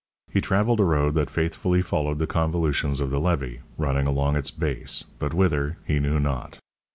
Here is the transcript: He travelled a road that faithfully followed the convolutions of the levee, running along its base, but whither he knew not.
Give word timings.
He 0.31 0.41
travelled 0.41 0.79
a 0.79 0.83
road 0.83 1.13
that 1.13 1.29
faithfully 1.29 1.83
followed 1.83 2.17
the 2.17 2.25
convolutions 2.25 2.99
of 2.99 3.11
the 3.11 3.19
levee, 3.19 3.59
running 3.77 4.07
along 4.07 4.35
its 4.35 4.49
base, 4.49 5.03
but 5.19 5.31
whither 5.35 5.77
he 5.85 5.99
knew 5.99 6.19
not. 6.19 6.57